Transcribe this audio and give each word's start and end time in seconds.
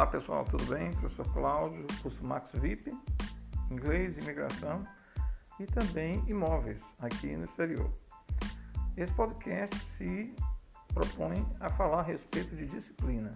Olá 0.00 0.06
pessoal, 0.06 0.44
tudo 0.46 0.64
bem? 0.64 0.90
Professor 0.92 1.30
Cláudio, 1.30 1.86
curso 2.00 2.24
Max 2.24 2.50
VIP, 2.54 2.90
inglês, 3.70 4.16
imigração 4.16 4.82
e 5.58 5.66
também 5.66 6.24
imóveis 6.26 6.82
aqui 7.02 7.36
no 7.36 7.44
exterior. 7.44 7.92
Esse 8.96 9.12
podcast 9.12 9.78
se 9.98 10.34
propõe 10.94 11.46
a 11.60 11.68
falar 11.68 11.98
a 11.98 12.02
respeito 12.02 12.56
de 12.56 12.66
disciplina. 12.66 13.30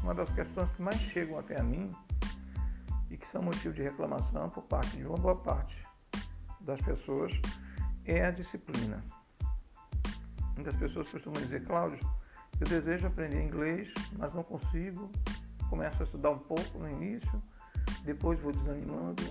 Uma 0.00 0.14
das 0.14 0.32
questões 0.32 0.70
que 0.70 0.82
mais 0.82 1.00
chegam 1.00 1.36
até 1.36 1.58
a 1.58 1.64
mim 1.64 1.90
e 3.10 3.16
que 3.16 3.26
são 3.32 3.42
motivo 3.42 3.74
de 3.74 3.82
reclamação 3.82 4.48
por 4.50 4.62
parte 4.62 4.98
de 4.98 5.04
uma 5.04 5.18
boa 5.18 5.34
parte 5.34 5.82
das 6.60 6.80
pessoas 6.80 7.32
é 8.04 8.24
a 8.24 8.30
disciplina. 8.30 9.02
Muitas 10.54 10.76
pessoas 10.76 11.10
costumam 11.10 11.42
dizer, 11.42 11.64
Cláudio, 11.64 11.98
eu 12.60 12.68
desejo 12.68 13.08
aprender 13.08 13.42
inglês, 13.42 13.92
mas 14.16 14.32
não 14.32 14.44
consigo. 14.44 15.10
Começo 15.68 16.02
a 16.02 16.04
estudar 16.04 16.30
um 16.30 16.38
pouco 16.38 16.78
no 16.78 16.88
início, 16.88 17.42
depois 18.04 18.40
vou 18.40 18.52
desanimando, 18.52 19.22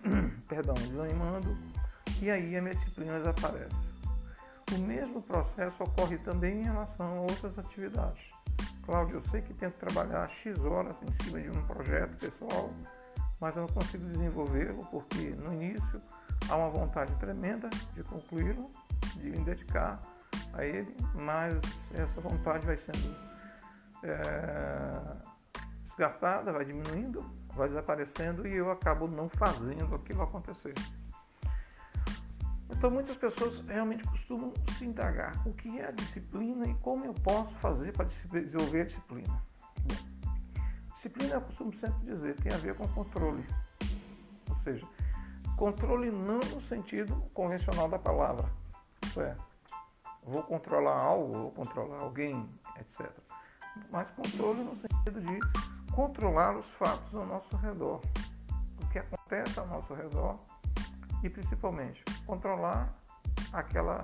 perdão, 0.48 0.74
desanimando, 0.74 1.56
e 2.20 2.30
aí 2.30 2.56
a 2.56 2.62
minha 2.62 2.74
disciplina 2.74 3.18
desaparece. 3.18 3.86
O 4.74 4.78
mesmo 4.78 5.22
processo 5.22 5.82
ocorre 5.82 6.18
também 6.18 6.60
em 6.60 6.64
relação 6.64 7.06
a 7.06 7.20
outras 7.20 7.58
atividades. 7.58 8.22
Cláudio, 8.84 9.16
eu 9.16 9.22
sei 9.30 9.40
que 9.42 9.54
tento 9.54 9.74
trabalhar 9.74 10.28
X 10.42 10.58
horas 10.60 10.94
em 11.02 11.24
cima 11.24 11.40
de 11.40 11.50
um 11.50 11.66
projeto 11.66 12.16
pessoal, 12.18 12.70
mas 13.40 13.54
eu 13.56 13.62
não 13.62 13.68
consigo 13.68 14.04
desenvolvê-lo 14.06 14.86
porque 14.90 15.30
no 15.30 15.52
início 15.52 16.00
há 16.48 16.56
uma 16.56 16.70
vontade 16.70 17.14
tremenda 17.16 17.68
de 17.94 18.02
concluí-lo, 18.04 18.70
de 19.16 19.30
me 19.30 19.44
dedicar 19.44 20.00
a 20.52 20.64
ele, 20.64 20.96
mas 21.14 21.54
essa 21.94 22.20
vontade 22.20 22.64
vai 22.66 22.76
sendo 22.76 23.16
é, 24.02 25.35
desgastada, 25.96 26.52
vai 26.52 26.64
diminuindo, 26.64 27.24
vai 27.54 27.68
desaparecendo 27.68 28.46
e 28.46 28.54
eu 28.54 28.70
acabo 28.70 29.08
não 29.08 29.28
fazendo 29.30 29.94
aquilo 29.94 30.22
acontecer. 30.22 30.74
Então 32.68 32.90
muitas 32.90 33.16
pessoas 33.16 33.64
realmente 33.66 34.04
costumam 34.04 34.52
se 34.76 34.84
indagar 34.84 35.32
o 35.46 35.52
que 35.54 35.80
é 35.80 35.88
a 35.88 35.90
disciplina 35.90 36.66
e 36.66 36.74
como 36.74 37.04
eu 37.06 37.14
posso 37.14 37.54
fazer 37.56 37.92
para 37.92 38.04
desenvolver 38.04 38.82
a 38.82 38.84
disciplina. 38.84 39.42
disciplina, 40.96 41.34
eu 41.34 41.40
costumo 41.40 41.72
sempre 41.74 41.98
dizer, 42.04 42.34
tem 42.36 42.52
a 42.52 42.58
ver 42.58 42.74
com 42.74 42.86
controle. 42.88 43.46
Ou 44.50 44.56
seja, 44.56 44.86
controle 45.56 46.10
não 46.10 46.40
no 46.40 46.60
sentido 46.62 47.14
convencional 47.32 47.88
da 47.88 47.98
palavra. 47.98 48.50
Isso 49.04 49.20
é, 49.20 49.36
vou 50.22 50.42
controlar 50.42 51.00
algo, 51.00 51.32
vou 51.32 51.50
controlar 51.52 52.00
alguém, 52.00 52.46
etc. 52.78 53.10
Mas 53.90 54.10
controle 54.10 54.64
no 54.64 54.76
sentido 54.76 55.20
de 55.20 55.38
controlar 55.96 56.58
os 56.58 56.66
fatos 56.74 57.14
ao 57.14 57.24
nosso 57.24 57.56
redor, 57.56 58.02
o 58.82 58.88
que 58.90 58.98
acontece 58.98 59.58
ao 59.58 59.66
nosso 59.66 59.94
redor 59.94 60.38
e 61.24 61.30
principalmente 61.30 62.04
controlar 62.26 62.94
aquela 63.50 64.02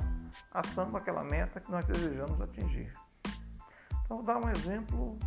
ação, 0.54 0.96
aquela 0.96 1.22
meta 1.22 1.60
que 1.60 1.70
nós 1.70 1.84
desejamos 1.84 2.40
atingir. 2.40 2.90
Então, 4.04 4.16
vou 4.16 4.22
dar 4.22 4.38
um 4.38 4.48
exemplo 4.48 5.18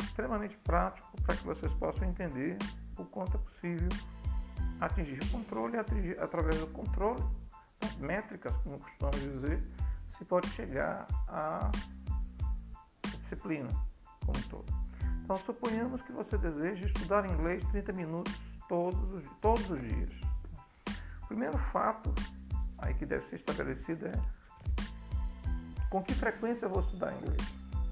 extremamente 0.00 0.56
prático 0.58 1.10
para 1.22 1.34
que 1.34 1.44
vocês 1.44 1.74
possam 1.74 2.08
entender 2.08 2.56
o 2.96 3.04
quanto 3.04 3.36
é 3.36 3.40
possível 3.40 3.88
atingir 4.80 5.20
o 5.24 5.30
controle, 5.32 5.76
atingir, 5.76 6.22
através 6.22 6.60
do 6.60 6.68
controle, 6.68 7.22
das 7.80 7.96
métricas, 7.96 8.56
como 8.58 8.78
costumamos 8.78 9.20
dizer, 9.20 9.60
se 10.16 10.24
pode 10.24 10.48
chegar 10.50 11.04
à 11.26 11.68
disciplina 13.02 13.68
como 14.24 14.38
um 14.38 14.42
todo. 14.48 14.75
Então, 15.26 15.36
suponhamos 15.38 16.00
que 16.02 16.12
você 16.12 16.38
deseja 16.38 16.86
estudar 16.86 17.26
inglês 17.26 17.66
30 17.72 17.92
minutos 17.94 18.32
todos 18.68 19.12
os, 19.12 19.28
todos 19.40 19.68
os 19.68 19.80
dias. 19.80 20.12
O 21.24 21.26
primeiro 21.26 21.58
fato 21.58 22.14
aí 22.78 22.94
que 22.94 23.04
deve 23.04 23.26
ser 23.26 23.34
estabelecido 23.34 24.06
é 24.06 24.12
com 25.90 26.00
que 26.00 26.14
frequência 26.14 26.66
eu 26.66 26.70
vou 26.70 26.80
estudar 26.80 27.12
inglês. 27.12 27.42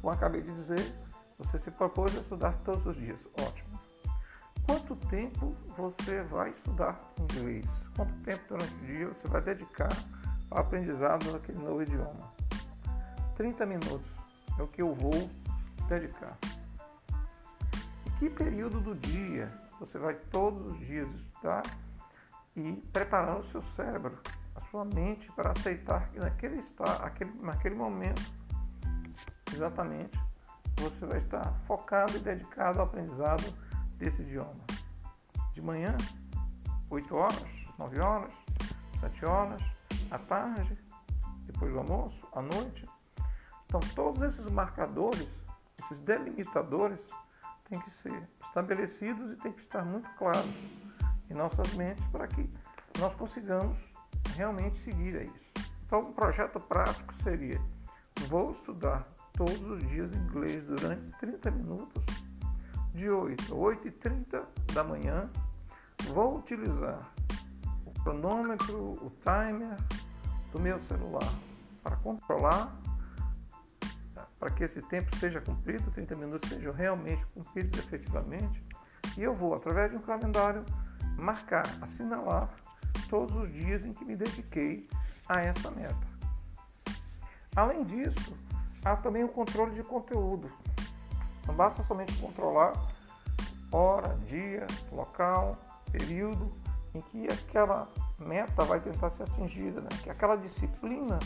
Como 0.01 0.13
acabei 0.13 0.43
de 0.43 0.55
dizer, 0.55 0.95
você 1.37 1.59
se 1.59 1.73
propôs 1.73 2.17
a 2.17 2.21
estudar 2.21 2.53
todos 2.59 2.87
os 2.87 2.97
dias. 2.97 3.19
Ótimo. 3.45 3.81
Quanto 4.65 4.95
tempo 5.09 5.57
você 5.77 6.23
vai 6.23 6.51
estudar 6.51 6.97
inglês? 7.19 7.67
Quanto 7.97 8.15
tempo 8.23 8.45
durante 8.49 8.75
o 8.75 8.87
dia 8.87 9.09
você 9.09 9.27
vai 9.27 9.43
dedicar 9.43 9.91
ao 10.53 10.59
aprendizado 10.61 11.33
daquele 11.33 11.59
novo 11.59 11.83
idioma? 11.83 12.33
30 13.37 13.67
minutos 13.67 14.07
é 14.57 14.63
o 14.63 14.69
que 14.69 14.83
eu 14.83 14.95
vou 14.95 15.29
dedicar. 15.89 16.39
Que 18.25 18.31
período 18.31 18.81
do 18.81 18.95
dia 18.95 19.53
você 19.79 19.99
vai 19.99 20.15
todos 20.15 20.73
os 20.73 20.79
dias 20.79 21.07
estudar 21.07 21.63
e 22.57 22.73
preparar 22.91 23.39
o 23.39 23.45
seu 23.51 23.61
cérebro, 23.77 24.19
a 24.55 24.63
sua 24.71 24.83
mente 24.83 25.31
para 25.33 25.51
aceitar 25.51 26.09
que 26.09 26.19
naquele, 26.19 26.61
está, 26.61 27.05
aquele, 27.05 27.31
naquele 27.43 27.75
momento, 27.75 28.23
exatamente, 29.53 30.19
você 30.79 31.05
vai 31.05 31.19
estar 31.19 31.53
focado 31.67 32.17
e 32.17 32.21
dedicado 32.21 32.81
ao 32.81 32.87
aprendizado 32.87 33.45
desse 33.99 34.23
idioma. 34.23 34.55
De 35.53 35.61
manhã, 35.61 35.95
8 36.89 37.15
horas, 37.15 37.47
9 37.79 38.01
horas, 38.01 38.33
7 39.01 39.27
horas, 39.27 39.63
à 40.11 40.19
tarde, 40.19 40.79
depois 41.43 41.71
do 41.71 41.79
almoço, 41.79 42.27
à 42.33 42.41
noite. 42.41 42.89
Então, 43.67 43.81
todos 43.95 44.23
esses 44.23 44.51
marcadores, 44.51 45.29
esses 45.79 45.99
delimitadores, 45.99 47.05
têm 47.69 47.81
que 47.81 47.91
ser 48.03 48.29
estabelecidos 48.47 49.33
e 49.33 49.37
têm 49.37 49.53
que 49.53 49.63
estar 49.63 49.85
muito 49.85 50.09
claros 50.17 50.47
em 51.31 51.35
nossas 51.35 51.75
mentes 51.75 52.05
para 52.09 52.27
que 52.27 52.49
nós 52.99 53.15
consigamos 53.15 53.77
realmente 54.37 54.79
seguir 54.85 55.17
a 55.17 55.23
isso. 55.23 55.51
Então, 55.87 56.01
um 56.09 56.13
projeto 56.13 56.61
prático 56.61 57.15
seria: 57.23 57.61
vou 58.29 58.53
estudar 58.53 59.07
todos 59.33 59.61
os 59.61 59.87
dias 59.89 60.13
inglês 60.15 60.67
durante 60.67 61.11
30 61.19 61.51
minutos, 61.51 62.05
de 62.95 63.11
8 63.11 63.53
a 63.53 63.57
8 63.57 63.89
e 63.89 63.91
30 63.91 64.49
da 64.73 64.85
manhã. 64.85 65.31
Vou 66.13 66.39
utilizar 66.39 67.13
o 67.87 67.91
cronômetro, 68.03 68.77
o 68.77 69.13
timer 69.23 69.77
do 70.53 70.61
meu 70.61 70.81
celular 70.85 71.33
para 71.83 71.97
controlar, 71.97 72.77
para 74.39 74.51
que 74.51 74.65
esse 74.65 74.81
tempo 74.83 75.15
seja 75.17 75.41
cumprido, 75.41 75.91
30 75.91 76.17
minutos 76.17 76.49
sejam 76.49 76.73
realmente 76.73 77.25
cumpridos 77.27 77.79
efetivamente. 77.79 78.63
E 79.17 79.23
eu 79.23 79.35
vou, 79.35 79.55
através 79.55 79.91
de 79.91 79.97
um 79.97 80.01
calendário, 80.01 80.65
marcar, 81.17 81.65
assinalar 81.81 82.51
todos 83.09 83.35
os 83.37 83.53
dias 83.53 83.85
em 83.85 83.93
que 83.93 84.05
me 84.05 84.17
dediquei 84.17 84.89
a 85.29 85.41
essa 85.41 85.71
meta. 85.71 86.15
Além 87.55 87.85
disso, 87.85 88.37
há 88.85 88.97
também 88.97 89.23
o 89.23 89.29
controle 89.29 89.75
de 89.75 89.83
conteúdo. 89.83 90.51
Não 91.47 91.55
basta 91.55 91.83
somente 91.85 92.17
controlar 92.19 92.73
hora, 93.71 94.17
dia, 94.27 94.67
local, 94.93 95.59
período 95.91 96.51
em 96.95 97.01
que 97.01 97.27
aquela 97.27 97.89
meta 98.19 98.65
vai 98.65 98.81
tentar 98.81 99.11
ser 99.11 99.25
atingida, 99.25 99.81
né? 99.81 99.89
que 100.03 100.11
aquela 100.11 100.37
disciplina 100.37 101.19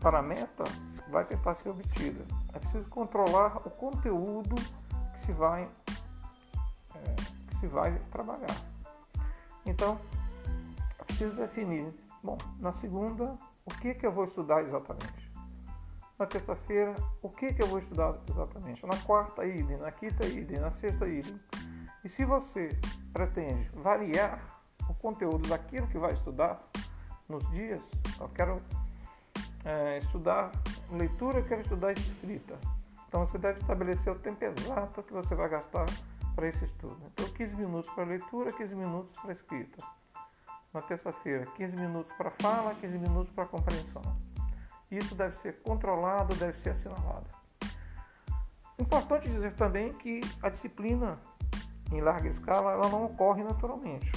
para 0.00 0.18
a 0.18 0.22
meta 0.22 0.64
vai 1.10 1.24
tentar 1.24 1.54
ser 1.56 1.70
obtida. 1.70 2.24
É 2.52 2.58
preciso 2.58 2.88
controlar 2.88 3.56
o 3.66 3.70
conteúdo 3.70 4.54
que 4.54 5.26
se 5.26 5.32
vai, 5.32 5.68
é, 6.94 7.14
que 7.50 7.60
se 7.60 7.66
vai 7.66 7.98
trabalhar. 8.10 8.56
Então, 9.66 9.98
é 10.98 11.04
preciso 11.04 11.34
definir, 11.34 11.92
bom, 12.22 12.38
na 12.58 12.72
segunda, 12.72 13.36
o 13.64 13.70
que, 13.70 13.94
que 13.94 14.06
eu 14.06 14.12
vou 14.12 14.24
estudar 14.24 14.62
exatamente? 14.62 15.28
Na 16.18 16.26
terça-feira, 16.26 16.94
o 17.22 17.28
que, 17.28 17.52
que 17.52 17.62
eu 17.62 17.66
vou 17.66 17.78
estudar 17.78 18.14
exatamente? 18.28 18.84
Na 18.84 18.96
quarta, 18.96 19.44
idem, 19.44 19.76
na 19.76 19.92
quinta, 19.92 20.26
idem, 20.26 20.58
na 20.58 20.72
sexta, 20.72 21.06
idem. 21.06 21.38
E 22.04 22.08
se 22.08 22.24
você 22.24 22.70
pretende 23.12 23.70
variar 23.74 24.40
o 24.88 24.94
conteúdo 24.94 25.48
daquilo 25.48 25.86
que 25.86 25.98
vai 25.98 26.12
estudar 26.12 26.58
nos 27.28 27.48
dias, 27.50 27.80
eu 28.18 28.28
quero 28.30 28.56
é, 29.64 29.98
estudar 29.98 30.50
leitura, 30.90 31.38
eu 31.38 31.44
quero 31.44 31.62
estudar 31.62 31.92
escrita. 31.92 32.58
Então 33.08 33.26
você 33.26 33.38
deve 33.38 33.60
estabelecer 33.60 34.12
o 34.12 34.18
tempo 34.18 34.44
exato 34.44 35.02
que 35.02 35.12
você 35.12 35.34
vai 35.34 35.48
gastar 35.48 35.86
para 36.34 36.46
esse 36.46 36.64
estudo. 36.64 36.98
Então, 37.12 37.26
15 37.30 37.56
minutos 37.56 37.90
para 37.90 38.04
leitura, 38.04 38.52
15 38.52 38.74
minutos 38.74 39.20
para 39.20 39.32
escrita. 39.32 39.84
Na 40.72 40.82
terça-feira, 40.82 41.46
15 41.56 41.74
minutos 41.74 42.12
para 42.16 42.30
fala, 42.30 42.74
15 42.76 42.98
minutos 42.98 43.32
para 43.34 43.46
compreensão. 43.46 44.02
Isso 44.90 45.14
deve 45.14 45.36
ser 45.38 45.60
controlado, 45.62 46.34
deve 46.36 46.56
ser 46.58 46.70
assinalado. 46.70 47.26
Importante 48.78 49.28
dizer 49.28 49.54
também 49.54 49.92
que 49.94 50.20
a 50.40 50.48
disciplina 50.48 51.18
em 51.90 52.00
larga 52.00 52.28
escala 52.28 52.72
ela 52.72 52.88
não 52.88 53.06
ocorre 53.06 53.42
naturalmente. 53.42 54.10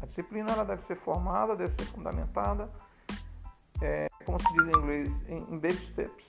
A 0.00 0.06
disciplina 0.06 0.52
ela 0.52 0.64
deve 0.64 0.82
ser 0.84 0.96
formada, 0.96 1.56
deve 1.56 1.74
ser 1.74 1.90
fundamentada, 1.90 2.70
é, 3.80 4.06
como 4.24 4.38
se 4.40 4.52
diz 4.52 4.66
em 4.66 4.78
inglês, 4.78 5.08
em 5.28 5.58
baby 5.58 5.86
steps, 5.86 6.24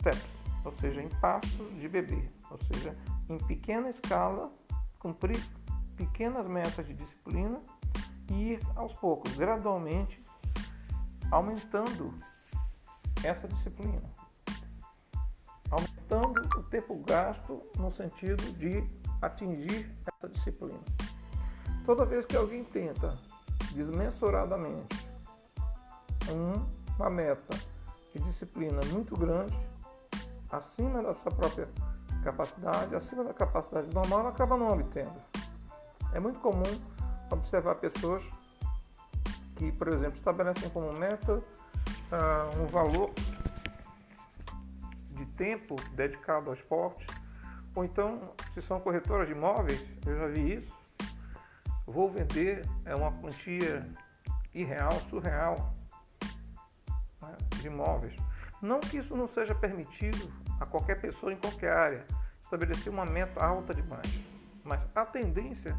steps, 0.00 0.26
ou 0.64 0.72
seja, 0.80 1.02
em 1.02 1.08
passos 1.20 1.80
de 1.80 1.88
bebê, 1.88 2.28
ou 2.50 2.58
seja, 2.72 2.96
em 3.28 3.38
pequena 3.38 3.90
escala 3.90 4.52
cumprir 4.98 5.42
pequenas 5.96 6.46
metas 6.46 6.86
de 6.86 6.94
disciplina 6.94 7.60
e 8.30 8.52
ir 8.52 8.60
aos 8.74 8.92
poucos, 8.94 9.34
gradualmente, 9.36 10.22
aumentando 11.30 12.14
essa 13.22 13.46
disciplina. 13.48 14.02
Aumentando 15.70 16.40
o 16.58 16.62
tempo 16.64 16.98
gasto 17.00 17.62
no 17.76 17.90
sentido 17.92 18.42
de 18.54 18.86
atingir 19.20 19.90
essa 20.06 20.28
disciplina. 20.28 20.80
Toda 21.84 22.04
vez 22.04 22.24
que 22.26 22.36
alguém 22.36 22.64
tenta 22.64 23.18
desmensuradamente 23.72 25.04
uma 26.98 27.10
meta 27.10 27.56
de 28.14 28.22
disciplina 28.22 28.80
muito 28.92 29.16
grande, 29.16 29.56
acima 30.50 31.02
da 31.02 31.12
sua 31.14 31.32
própria 31.32 31.68
capacidade, 32.22 32.94
acima 32.94 33.24
da 33.24 33.34
capacidade 33.34 33.92
normal, 33.92 34.20
ela 34.20 34.28
acaba 34.30 34.56
não 34.56 34.68
obtendo. 34.68 35.14
É 36.12 36.20
muito 36.20 36.38
comum 36.38 36.62
observar 37.30 37.74
pessoas 37.76 38.22
que, 39.56 39.72
por 39.72 39.88
exemplo, 39.88 40.16
estabelecem 40.16 40.70
como 40.70 40.92
meta 40.92 41.34
uh, 41.34 42.62
um 42.62 42.66
valor 42.66 43.12
de 45.10 45.26
tempo 45.26 45.76
dedicado 45.94 46.50
ao 46.50 46.54
esporte, 46.54 47.06
ou 47.74 47.84
então, 47.84 48.20
se 48.52 48.62
são 48.62 48.80
corretoras 48.80 49.26
de 49.26 49.34
imóveis, 49.34 49.84
eu 50.06 50.18
já 50.20 50.28
vi 50.28 50.54
isso, 50.54 50.74
vou 51.86 52.10
vender 52.10 52.64
é 52.84 52.94
uma 52.94 53.12
quantia 53.12 53.88
irreal, 54.54 54.92
surreal 55.10 55.74
de 57.64 57.68
imóveis. 57.68 58.14
Não 58.60 58.80
que 58.80 58.98
isso 58.98 59.16
não 59.16 59.26
seja 59.26 59.54
permitido 59.54 60.30
a 60.60 60.66
qualquer 60.66 61.00
pessoa 61.00 61.32
em 61.32 61.36
qualquer 61.36 61.72
área, 61.72 62.06
estabelecer 62.40 62.92
uma 62.92 63.04
meta 63.04 63.44
alta 63.44 63.74
demais, 63.74 64.18
mas 64.62 64.80
a 64.94 65.04
tendência 65.04 65.76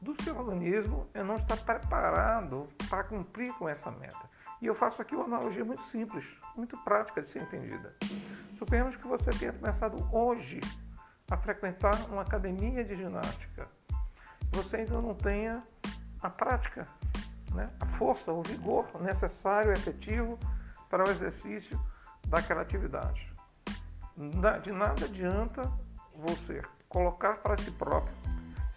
do 0.00 0.20
seu 0.22 0.36
organismo 0.38 1.08
é 1.12 1.22
não 1.22 1.36
estar 1.36 1.56
preparado 1.56 2.68
para 2.88 3.04
cumprir 3.04 3.52
com 3.54 3.68
essa 3.68 3.90
meta. 3.90 4.30
E 4.60 4.66
eu 4.66 4.74
faço 4.74 5.02
aqui 5.02 5.14
uma 5.14 5.24
analogia 5.24 5.64
muito 5.64 5.84
simples, 5.86 6.24
muito 6.56 6.76
prática 6.78 7.20
de 7.20 7.28
ser 7.28 7.42
entendida. 7.42 7.94
Suponhamos 8.58 8.96
que 8.96 9.06
você 9.06 9.30
tenha 9.30 9.52
começado 9.52 10.08
hoje 10.12 10.60
a 11.30 11.36
frequentar 11.36 11.94
uma 12.10 12.22
academia 12.22 12.84
de 12.84 12.96
ginástica. 12.96 13.68
Você 14.52 14.78
ainda 14.78 15.00
não 15.00 15.14
tenha 15.14 15.62
a 16.20 16.30
prática, 16.30 16.86
né? 17.54 17.70
a 17.80 17.86
força, 17.98 18.32
o 18.32 18.42
vigor 18.42 18.88
necessário, 19.00 19.72
efetivo 19.72 20.38
para 20.88 21.06
o 21.06 21.10
exercício 21.10 21.78
daquela 22.26 22.62
atividade. 22.62 23.32
De 24.62 24.72
nada 24.72 25.04
adianta 25.04 25.62
você 26.14 26.62
colocar 26.88 27.38
para 27.38 27.56
si 27.58 27.70
próprio 27.70 28.16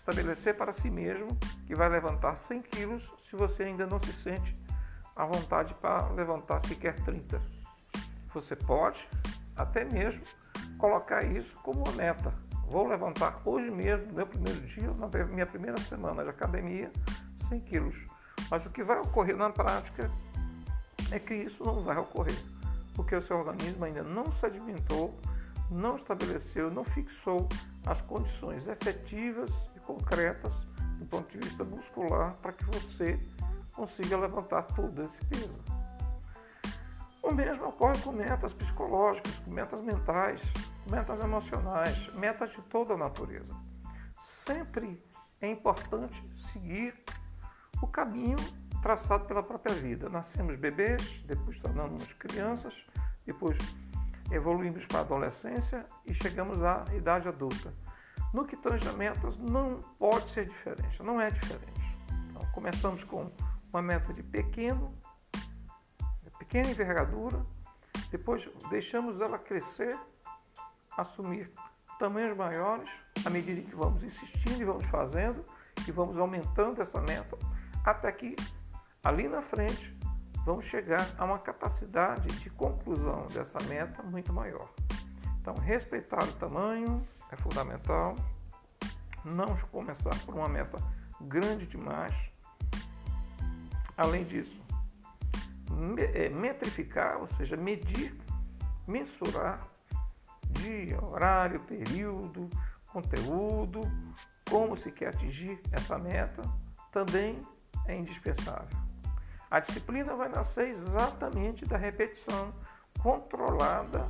estabelecer 0.02 0.58
para 0.58 0.74
si 0.74 0.90
mesmo 0.90 1.38
que 1.66 1.75
vai 1.75 1.88
levantar 1.88 2.38
100 2.38 2.62
quilos 2.62 3.12
se 3.30 3.36
você 3.36 3.63
ainda 3.63 3.86
não 3.86 4.02
se 4.02 4.12
sente 4.24 4.54
à 5.16 5.25
vontade 5.25 5.74
para 5.75 6.08
levantar 6.10 6.60
sequer 6.62 6.96
30. 7.04 7.42
Você 8.34 8.56
pode 8.56 9.00
até 9.56 9.86
mesmo 9.86 10.22
colocar 10.78 11.24
isso 11.24 11.54
como 11.62 11.84
uma 11.84 11.92
meta. 11.94 12.34
Vou 12.66 12.88
levantar 12.88 13.42
hoje 13.46 13.69
mesmo, 13.69 14.08
no 14.08 14.13
meu 14.13 14.25
primeiro 14.25 14.62
dia, 14.62 14.92
na 14.94 15.08
minha 15.25 15.46
primeira 15.46 15.80
semana 15.81 16.24
de 16.24 16.30
academia, 16.30 16.92
100 17.50 17.60
quilos. 17.60 17.96
Mas 18.50 18.66
o 18.66 18.69
que 18.69 18.84
vai 18.84 18.98
ocorrer 18.98 19.38
na 19.38 19.50
prática 19.50 20.10
é 21.12 21.19
que 21.19 21.34
isso 21.34 21.63
não 21.63 21.81
vai 21.81 21.98
ocorrer, 21.98 22.38
porque 22.96 23.16
o 23.16 23.25
seu 23.28 23.38
organismo 23.38 23.86
ainda 23.86 24.04
não 24.04 24.31
se 24.34 24.46
alimentou, 24.46 25.19
não 25.69 25.96
estabeleceu, 25.96 26.72
não 26.72 26.84
fixou 26.84 27.48
as 27.86 28.00
condições 28.02 28.68
efetivas 28.68 29.50
concretas 29.86 30.54
do 30.98 31.06
ponto 31.06 31.38
de 31.38 31.46
vista 31.46 31.63
muscular 31.63 32.36
para 32.42 32.54
que 32.54 32.63
você 32.66 33.19
consiga 33.74 34.18
levantar 34.18 34.63
todo 34.63 35.02
esse 35.02 35.25
peso. 35.25 35.60
O 37.22 37.31
mesmo 37.31 37.66
ocorre 37.66 38.00
com 38.02 38.12
metas 38.12 38.54
psicológicas, 38.54 39.34
com 39.40 39.52
metas 39.52 39.84
mentais, 39.84 40.42
metas 40.90 41.19
emocionais, 41.19 42.13
metas 42.13 42.52
de 42.52 42.62
toda 42.63 42.94
a 42.94 42.98
natureza. 42.98 43.56
Sempre 44.46 45.02
é 45.40 45.50
importante 45.50 46.24
seguir 46.52 46.94
o 47.81 47.88
caminho 47.88 48.38
traçado 48.81 49.25
pela 49.25 49.44
própria 49.44 49.75
vida. 49.75 50.10
Nascemos 50.10 50.57
bebês, 50.57 51.01
depois 51.25 51.60
tornamos 51.60 52.06
crianças, 52.13 52.74
depois 53.25 53.57
evoluímos 54.31 54.86
para 54.86 55.00
a 55.00 55.01
adolescência 55.01 55.86
e 56.06 56.13
chegamos 56.13 56.62
à 56.63 56.86
idade 56.94 57.28
adulta. 57.28 57.74
No 58.33 58.45
que 58.45 58.56
tange 58.56 58.88
a 58.88 58.94
metas, 58.94 59.38
não 59.38 59.80
pode 60.00 60.30
ser 60.33 60.48
diferente, 60.48 61.04
não 61.04 61.19
é 61.19 61.30
diferente. 61.30 61.81
Então, 62.30 62.42
começamos 62.54 63.04
com 63.04 63.30
uma 63.72 63.81
meta 63.81 64.13
de 64.13 64.24
pequeno, 64.24 64.94
pequena 66.39 66.69
envergadura, 66.69 67.45
depois 68.10 68.48
deixamos 68.69 69.19
ela 69.22 69.38
crescer, 69.38 69.98
assumir 70.98 71.51
tamanhos 72.00 72.36
maiores, 72.36 72.89
à 73.24 73.30
medida 73.30 73.62
que 73.62 73.75
vamos 73.75 74.01
insistindo 74.04 74.62
e 74.62 74.66
vamos 74.66 74.86
fazendo, 74.86 75.44
e 75.88 75.92
vamos 75.92 76.18
aumentando 76.18 76.81
essa 76.81 77.00
meta, 77.01 77.38
até 77.86 78.12
que 78.12 78.36
ali 79.03 79.27
na 79.27 79.42
frente 79.42 79.95
vamos 80.45 80.65
chegar 80.65 81.07
a 81.18 81.25
uma 81.25 81.39
capacidade 81.39 82.27
de 82.39 82.50
conclusão 82.50 83.27
dessa 83.27 83.57
meta 83.68 84.01
muito 84.03 84.33
maior. 84.33 84.69
Então, 85.39 85.56
respeitar 85.56 86.24
o 86.24 86.33
tamanho, 86.33 87.06
é 87.31 87.36
fundamental. 87.36 88.15
Não 89.24 89.57
começar 89.71 90.15
por 90.25 90.36
uma 90.36 90.48
meta 90.48 90.77
grande 91.21 91.65
demais. 91.68 92.13
Além 93.98 94.24
disso, 94.24 94.59
é, 96.13 96.30
metrificar, 96.30 97.19
ou 97.19 97.27
seja, 97.38 97.56
medir, 97.56 98.15
mensurar 98.88 99.68
dia, 100.50 101.03
horário, 101.03 101.59
período, 101.62 102.50
conteúdo, 102.92 103.81
como 104.50 104.77
se 104.77 104.92
quer 104.92 105.07
atingir 105.09 105.59
essa 105.71 105.98
meta, 105.98 106.42
também 106.92 107.42
é 107.88 107.95
indispensável. 107.95 108.90
A 109.51 109.59
disciplina 109.59 110.15
vai 110.15 110.30
nascer 110.30 110.69
exatamente 110.69 111.65
da 111.65 111.75
repetição 111.75 112.53
controlada 113.03 114.08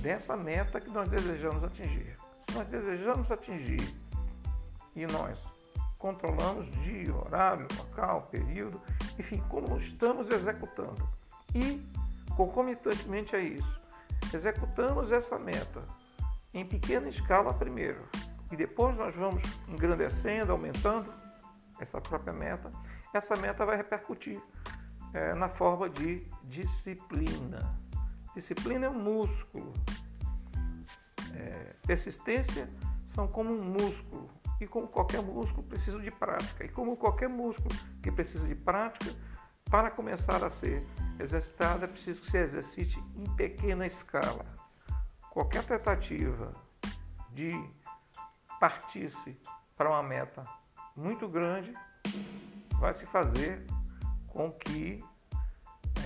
dessa 0.00 0.34
meta 0.38 0.80
que 0.80 0.88
nós 0.88 1.06
desejamos 1.10 1.62
atingir. 1.62 2.16
Se 2.48 2.54
nós 2.56 2.66
desejamos 2.68 3.30
atingir 3.30 3.94
e 4.96 5.06
nós 5.06 5.38
controlamos 5.98 6.70
dia, 6.82 7.14
horário, 7.14 7.68
local, 7.76 8.28
período, 8.30 8.80
enfim, 9.18 9.42
como 9.50 9.78
estamos 9.80 10.30
executando. 10.30 11.06
E, 11.54 11.86
concomitantemente 12.34 13.36
a 13.36 13.40
isso, 13.40 13.80
executamos 14.32 15.12
essa 15.12 15.38
meta 15.38 15.82
em 16.54 16.64
pequena 16.64 17.10
escala 17.10 17.52
primeiro, 17.52 18.08
e 18.50 18.56
depois 18.56 18.96
nós 18.96 19.14
vamos 19.14 19.42
engrandecendo, 19.68 20.52
aumentando 20.52 21.12
essa 21.78 22.00
própria 22.00 22.32
meta, 22.32 22.72
essa 23.14 23.34
meta 23.36 23.64
vai 23.64 23.76
repercutir 23.76 24.40
é, 25.14 25.34
na 25.34 25.48
forma 25.48 25.88
de 25.88 26.26
disciplina. 26.44 27.76
Disciplina 28.34 28.86
é 28.86 28.90
um 28.90 29.02
músculo. 29.02 29.72
É, 31.34 31.74
persistência 31.86 32.68
são 33.08 33.26
como 33.26 33.50
um 33.50 33.62
músculo. 33.62 34.28
E 34.60 34.66
como 34.66 34.88
qualquer 34.88 35.22
músculo, 35.22 35.66
precisa 35.66 35.98
de 36.00 36.10
prática. 36.10 36.64
E 36.64 36.68
como 36.68 36.96
qualquer 36.96 37.28
músculo 37.28 37.74
que 38.02 38.10
precisa 38.10 38.46
de 38.46 38.54
prática, 38.54 39.14
para 39.70 39.90
começar 39.90 40.44
a 40.44 40.50
ser 40.50 40.82
exercitado, 41.20 41.84
é 41.84 41.88
preciso 41.88 42.20
que 42.22 42.30
se 42.30 42.38
exercite 42.38 42.98
em 43.16 43.24
pequena 43.36 43.86
escala. 43.86 44.44
Qualquer 45.30 45.64
tentativa 45.64 46.54
de 47.30 47.48
partir-se 48.58 49.38
para 49.76 49.90
uma 49.90 50.02
meta 50.02 50.44
muito 50.96 51.28
grande 51.28 51.72
vai 52.78 52.94
se 52.94 53.04
fazer 53.06 53.66
com 54.26 54.50
que 54.50 55.04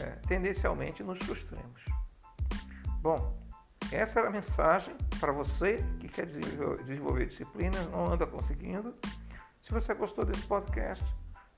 é, 0.01 0.07
tendencialmente 0.27 1.03
nos 1.03 1.19
frustremos. 1.19 1.85
Bom, 3.01 3.39
essa 3.91 4.21
era 4.21 4.29
a 4.29 4.33
mensagem 4.33 4.97
para 5.21 5.33
você 5.33 5.77
que 6.01 6.09
quer 6.09 6.27
desenvolver 6.27 7.27
disciplina, 7.27 7.83
não 7.91 8.07
anda 8.13 8.27
conseguindo. 8.27 8.95
Se 9.63 9.73
você 9.73 9.93
gostou 9.95 10.25
desse 10.25 10.47
podcast, 10.47 11.05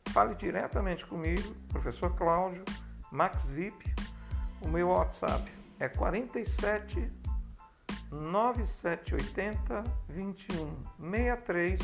fale 0.08 0.34
diretamente 0.34 1.06
comigo, 1.06 1.54
professor 1.68 2.14
Cláudio, 2.16 2.64
Max 3.10 3.36
VIP. 3.44 3.94
O 4.60 4.68
meu 4.68 4.88
WhatsApp 4.88 5.50
é 5.78 5.88
47 5.88 7.08
9780 8.10 9.82
2163 10.08 11.80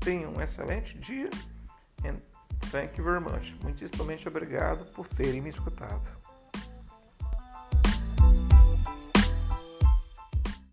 Tenham 0.00 0.32
um 0.32 0.40
excelente 0.40 0.96
dia. 0.98 1.28
Thank 2.72 2.98
you 2.98 3.04
very 3.04 3.20
much. 3.20 3.54
Muitíssimamente 3.62 4.26
obrigado 4.26 4.86
por 4.92 5.06
terem 5.08 5.42
me 5.42 5.50
escutado. 5.50 6.21